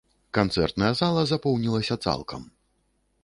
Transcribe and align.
Канцэртная 0.37 0.89
зала 1.01 1.21
запоўнілася 1.33 1.99
цалкам. 2.09 2.41